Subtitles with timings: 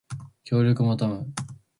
[0.43, 1.27] 協力求む